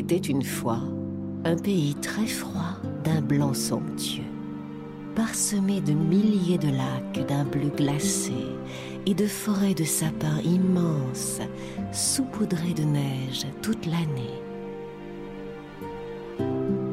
[0.00, 0.80] Était une fois
[1.44, 4.22] un pays très froid d'un blanc somptueux,
[5.14, 8.32] parsemé de milliers de lacs d'un bleu glacé
[9.04, 11.40] et de forêts de sapins immenses,
[11.92, 14.40] saupoudrés de neige toute l'année.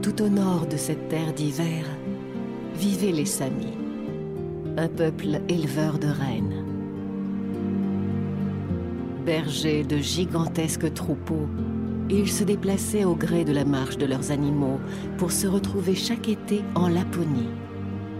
[0.02, 1.86] Tout au nord de cette terre d'hiver
[2.76, 3.78] vivaient les Samis,
[4.76, 6.66] un peuple éleveur de rennes.
[9.26, 11.48] Bergers de gigantesques troupeaux
[12.10, 14.80] ils se déplaçaient au gré de la marche de leurs animaux
[15.18, 17.50] pour se retrouver chaque été en Laponie,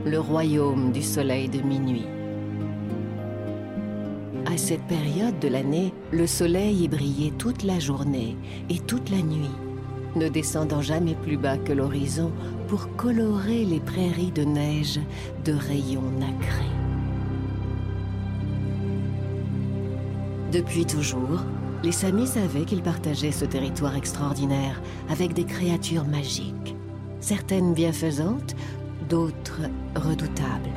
[0.06, 2.06] le royaume du soleil de minuit.
[4.46, 8.36] À cette période de l'année, le soleil y brillait toute la journée
[8.70, 9.52] et toute la nuit,
[10.16, 12.32] ne descendant jamais plus bas que l'horizon
[12.68, 15.00] pour colorer les prairies de neige
[15.46, 16.64] de rayons nacrés.
[20.52, 21.44] Depuis toujours,
[21.84, 26.76] les Samis savaient qu'ils partageaient ce territoire extraordinaire avec des créatures magiques,
[27.20, 28.56] certaines bienfaisantes,
[29.10, 29.62] d'autres
[29.96, 30.70] redoutables.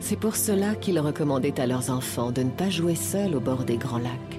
[0.00, 3.64] C'est pour cela qu'ils recommandaient à leurs enfants de ne pas jouer seuls au bord
[3.64, 4.37] des grands lacs.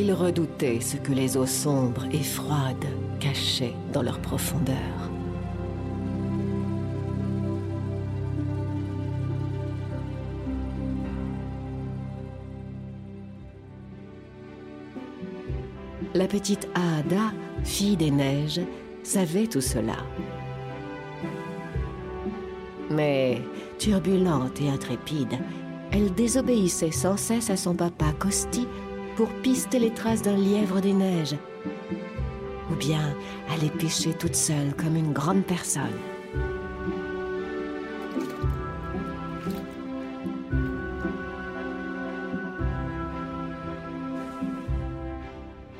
[0.00, 2.86] Ils redoutaient ce que les eaux sombres et froides
[3.18, 4.76] cachaient dans leur profondeur.
[16.14, 17.32] La petite Aada,
[17.64, 18.60] fille des neiges,
[19.02, 19.96] savait tout cela.
[22.88, 23.42] Mais,
[23.78, 25.38] turbulente et intrépide,
[25.90, 28.68] elle désobéissait sans cesse à son papa Costi
[29.18, 31.34] pour pister les traces d'un lièvre des neiges,
[32.70, 33.16] ou bien
[33.52, 35.82] aller pêcher toute seule comme une grande personne.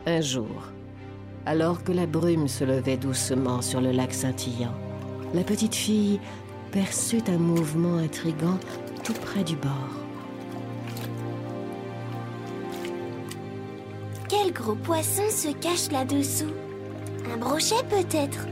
[0.04, 0.72] Un jour,
[1.46, 4.74] alors que la brume se levait doucement sur le lac scintillant,
[5.32, 6.18] la petite fille
[6.72, 8.58] perçut un mouvement intrigant
[9.04, 10.07] tout près du bord.
[14.58, 16.52] Gros poisson se cache là-dessous
[17.32, 18.46] Un brochet peut-être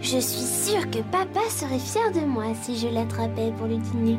[0.00, 4.18] Je suis sûre que papa serait fier de moi si je l'attrapais pour le dîner.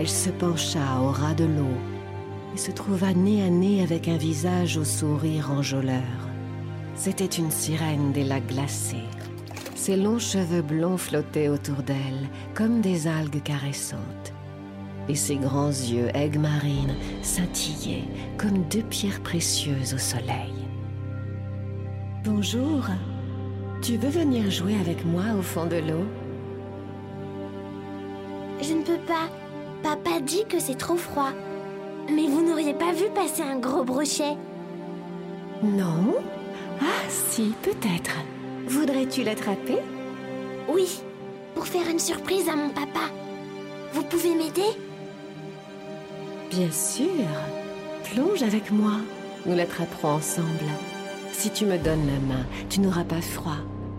[0.00, 1.76] Elle se pencha au ras de l'eau
[2.54, 6.18] et se trouva nez à nez avec un visage au sourire enjôleur.
[6.94, 8.96] C'était une sirène des lacs glacés.
[9.74, 14.32] Ses longs cheveux blonds flottaient autour d'elle comme des algues caressantes
[15.08, 18.04] et ses grands yeux aigues marines scintillaient
[18.36, 20.52] comme deux pierres précieuses au soleil.
[22.24, 22.84] Bonjour,
[23.80, 26.04] tu veux venir jouer avec moi au fond de l'eau?
[28.60, 29.28] Je ne peux pas.
[29.82, 31.30] Papa dit que c'est trop froid.
[32.10, 34.36] Mais vous n'auriez pas vu passer un gros brochet?
[35.62, 36.16] Non
[36.80, 38.16] Ah si, peut-être.
[38.66, 39.78] Voudrais-tu l'attraper?
[40.68, 41.00] Oui,
[41.54, 43.08] pour faire une surprise à mon papa.
[43.92, 44.76] Vous pouvez m'aider?
[46.50, 47.04] Bien sûr.
[48.04, 48.94] Plonge avec moi.
[49.46, 50.46] Nous l'attraperons ensemble.
[51.32, 53.58] Si tu me donnes la main, tu n'auras pas froid.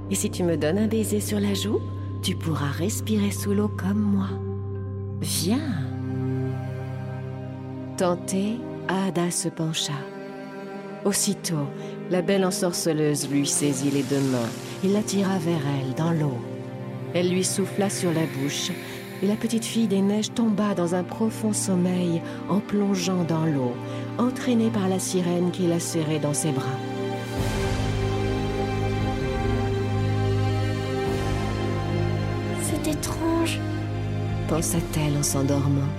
[0.10, 1.80] Et si tu me donnes un baiser sur la joue,
[2.22, 4.30] tu pourras respirer sous l'eau comme moi.
[5.22, 5.74] Viens.
[7.98, 9.94] Tentée, Ada se pencha.
[11.06, 11.68] Aussitôt,
[12.10, 14.50] la belle ensorceleuse lui saisit les deux mains
[14.84, 16.38] et l'attira vers elle dans l'eau.
[17.14, 18.72] Elle lui souffla sur la bouche
[19.22, 23.74] et la petite fille des neiges tomba dans un profond sommeil en plongeant dans l'eau,
[24.18, 26.66] entraînée par la sirène qui la serrait dans ses bras.
[32.62, 33.60] C'est étrange.
[34.48, 35.90] Pensa-t-elle en s'endormant.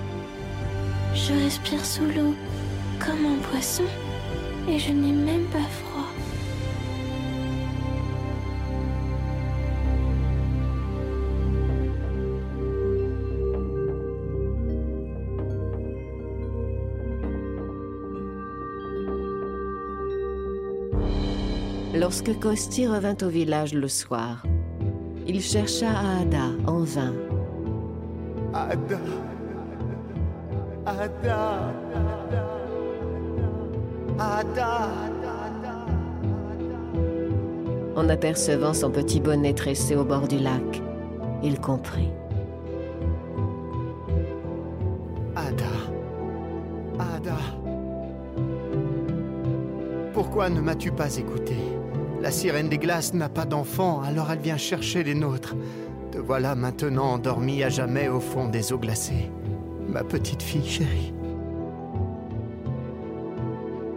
[1.13, 2.33] Je respire sous l'eau
[2.99, 3.83] comme un poisson
[4.69, 5.90] et je n'ai même pas froid.
[21.93, 24.43] Lorsque Kosti revint au village le soir,
[25.27, 27.13] il chercha Ada en vain.
[28.53, 28.99] Ada.
[30.85, 31.73] Ada.
[34.17, 34.87] Ada.
[37.97, 40.81] En apercevant son petit bonnet tressé au bord du lac,
[41.43, 42.09] il comprit.
[45.35, 45.73] Ada.
[46.99, 47.37] Ada.
[50.13, 51.55] Pourquoi ne m'as-tu pas écouté?
[52.21, 55.55] La sirène des glaces n'a pas d'enfant, alors elle vient chercher les nôtres.
[56.11, 59.31] Te voilà maintenant endormie à jamais au fond des eaux glacées.
[59.89, 61.13] Ma petite fille chérie.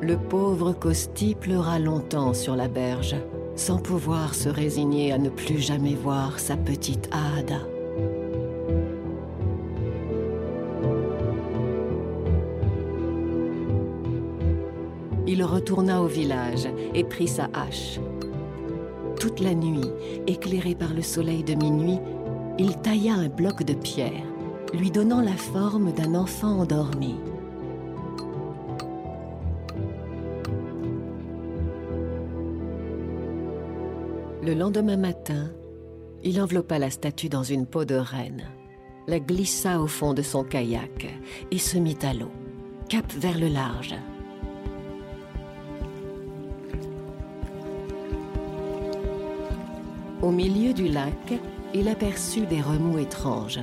[0.00, 3.15] Le pauvre Costi pleura longtemps sur la berge,
[3.56, 7.61] sans pouvoir se résigner à ne plus jamais voir sa petite Ada.
[15.26, 17.99] Il retourna au village et prit sa hache.
[19.25, 19.91] Toute la nuit,
[20.26, 21.99] éclairé par le soleil de minuit,
[22.59, 24.23] il tailla un bloc de pierre,
[24.75, 27.15] lui donnant la forme d'un enfant endormi.
[34.43, 35.50] Le lendemain matin,
[36.23, 38.44] il enveloppa la statue dans une peau de renne,
[39.06, 41.06] la glissa au fond de son kayak
[41.50, 42.31] et se mit à l'eau,
[42.91, 43.94] cap vers le large.
[50.25, 51.35] Au milieu du lac,
[51.75, 53.61] il aperçut des remous étranges.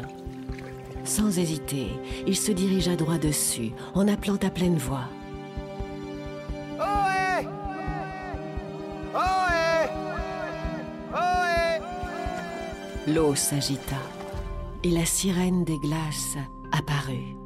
[1.03, 1.87] Sans hésiter,
[2.27, 5.05] il se dirigea droit dessus en appelant à pleine voix.
[6.79, 7.47] Ohé
[9.15, 9.89] Ohé
[11.15, 11.81] Ohé
[13.11, 13.97] L'eau s'agita
[14.83, 16.37] et la sirène des glaces
[16.71, 17.37] apparut,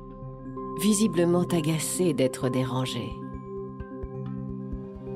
[0.82, 3.14] visiblement agacée d'être dérangée.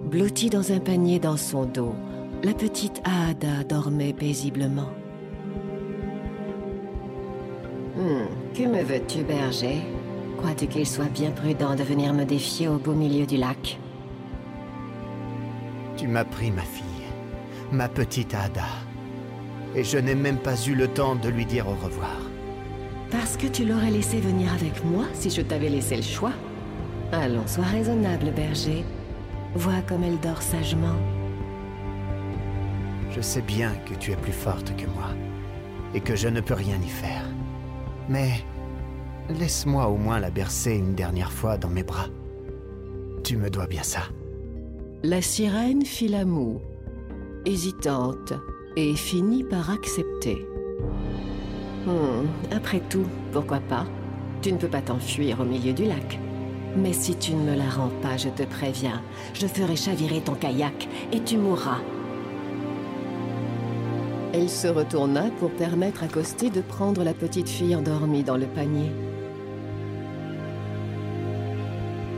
[0.06, 1.96] Blottie dans un panier dans son dos,
[2.44, 4.90] la petite Aada dormait paisiblement.
[7.98, 9.82] Hmm, que me veux-tu, berger?
[10.38, 13.78] Crois-tu qu'il soit bien prudent de venir me défier au beau milieu du lac?
[15.98, 16.84] Tu m'as pris ma fille,
[17.74, 18.64] ma petite Ada.
[19.76, 22.22] Et je n'ai même pas eu le temps de lui dire au revoir.
[23.12, 26.34] Parce que tu l'aurais laissé venir avec moi si je t'avais laissé le choix.
[27.12, 28.86] Allons, sois raisonnable, berger.
[29.56, 30.96] Vois comme elle dort sagement.
[33.12, 35.10] Je sais bien que tu es plus forte que moi
[35.94, 37.26] et que je ne peux rien y faire.
[38.08, 38.32] Mais
[39.30, 42.08] laisse-moi au moins la bercer une dernière fois dans mes bras.
[43.24, 44.02] Tu me dois bien ça.
[45.04, 46.60] La sirène fit la moue,
[47.46, 48.34] hésitante,
[48.76, 50.46] et finit par accepter.
[51.86, 53.86] Hmm, après tout, pourquoi pas?
[54.42, 56.20] Tu ne peux pas t'enfuir au milieu du lac.
[56.78, 59.02] Mais si tu ne me la rends pas, je te préviens,
[59.34, 61.80] je ferai chavirer ton kayak et tu mourras.
[64.32, 68.46] Elle se retourna pour permettre à Costi de prendre la petite fille endormie dans le
[68.46, 68.92] panier.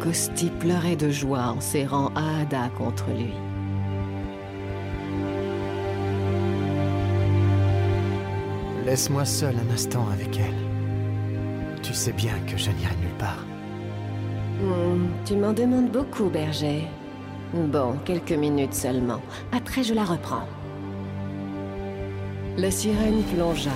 [0.01, 3.33] Costi pleurait de joie en serrant Aada contre lui.
[8.85, 11.79] Laisse-moi seul un instant avec elle.
[11.81, 13.45] Tu sais bien que je n'irai nulle part.
[14.59, 16.87] Hmm, tu m'en demandes beaucoup, berger.
[17.53, 19.21] Bon, quelques minutes seulement.
[19.53, 20.47] Après, je la reprends.
[22.57, 23.71] La sirène plongea.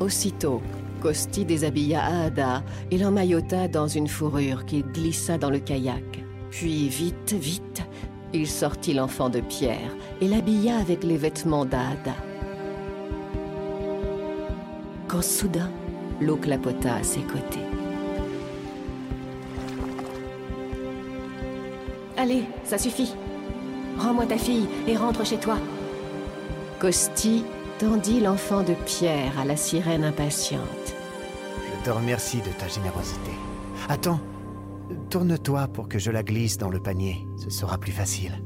[0.00, 0.60] Aussitôt,
[1.00, 6.24] Costi déshabilla Aada et l'emmaillota dans une fourrure qu'il glissa dans le kayak.
[6.50, 7.82] Puis, vite, vite,
[8.32, 12.16] il sortit l'enfant de pierre et l'habilla avec les vêtements d'Aada.
[15.06, 15.70] Quand soudain,
[16.20, 17.60] l'eau clapota à ses côtés.
[22.16, 23.14] Allez, ça suffit.
[23.98, 25.58] Rends-moi ta fille et rentre chez toi.
[26.86, 27.44] Costi
[27.80, 30.94] tendit l'enfant de pierre à la sirène impatiente.
[31.80, 33.32] Je te remercie de ta générosité.
[33.88, 34.20] Attends,
[35.10, 37.26] tourne-toi pour que je la glisse dans le panier.
[37.38, 38.40] Ce sera plus facile.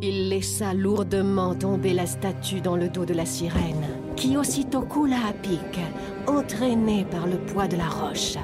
[0.00, 5.16] Il laissa lourdement tomber la statue dans le dos de la sirène, qui aussitôt coula
[5.28, 5.80] à pic,
[6.28, 8.36] entraînée par le poids de la roche.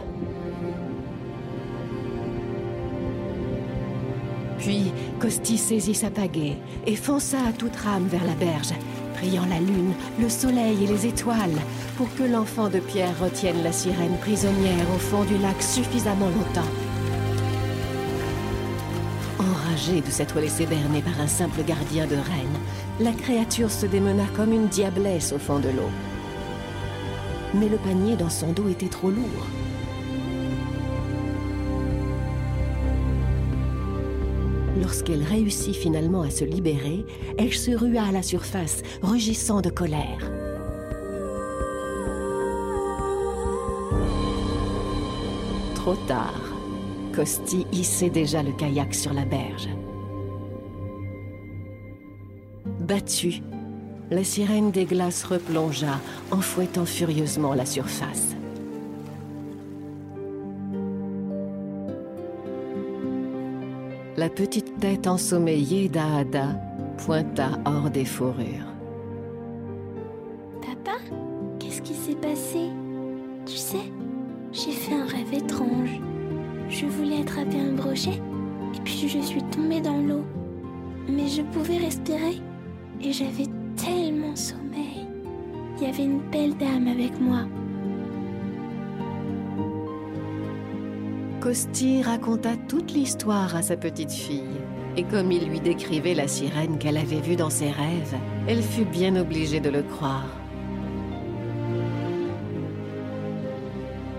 [4.64, 6.56] Puis, Costi saisit sa pagaie
[6.87, 8.73] et fonça à toute rame vers la berge,
[9.12, 11.61] priant la lune, le soleil et les étoiles
[11.99, 16.71] pour que l'enfant de pierre retienne la sirène prisonnière au fond du lac suffisamment longtemps.
[19.38, 22.59] Enragée de s'être laissée berner par un simple gardien de reine,
[23.00, 25.90] la créature se démena comme une diablesse au fond de l'eau.
[27.52, 29.47] Mais le panier dans son dos était trop lourd.
[34.85, 37.07] Lorsqu'elle réussit finalement à se libérer,
[37.38, 40.31] elle se rua à la surface, rugissant de colère.
[45.75, 46.38] Trop tard.
[47.14, 49.71] Costi hissait déjà le kayak sur la berge.
[52.81, 53.43] Battue,
[54.11, 55.99] la sirène des glaces replongea
[56.31, 58.37] en fouettant furieusement la surface.
[64.16, 66.61] La petite tête ensommeillée d'Aada
[66.99, 68.73] pointa hors des fourrures.
[70.62, 70.99] Papa,
[71.59, 72.71] qu'est-ce qui s'est passé?
[73.44, 73.90] Tu sais,
[74.52, 76.00] j'ai fait un rêve étrange.
[76.68, 78.21] Je voulais attraper un brochet
[78.76, 80.25] et puis je suis tombée dans l'eau.
[81.09, 82.40] Mais je pouvais respirer
[83.02, 85.09] et j'avais tellement sommeil.
[85.76, 87.49] Il y avait une belle dame avec moi.
[91.44, 94.62] Costi raconta toute l'histoire à sa petite fille.
[94.96, 98.16] Et comme il lui décrivait la sirène qu'elle avait vue dans ses rêves,
[98.48, 100.26] elle fut bien obligée de le croire.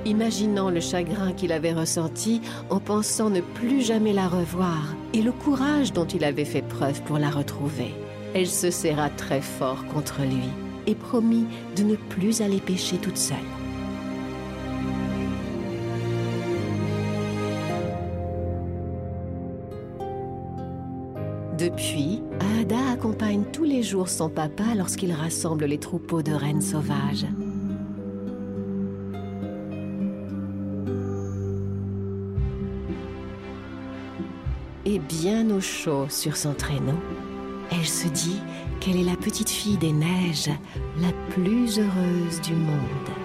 [0.05, 5.31] Imaginant le chagrin qu'il avait ressenti en pensant ne plus jamais la revoir et le
[5.31, 7.95] courage dont il avait fait preuve pour la retrouver,
[8.35, 10.51] elle se serra très fort contre lui
[10.85, 13.64] et promit de ne plus aller pêcher toute seule.
[21.75, 22.21] Depuis,
[22.61, 27.25] Ada accompagne tous les jours son papa lorsqu'il rassemble les troupeaux de rennes sauvages.
[34.85, 36.97] Et bien au chaud sur son traîneau,
[37.71, 38.39] elle se dit
[38.79, 40.49] qu'elle est la petite fille des neiges,
[41.01, 43.24] la plus heureuse du monde.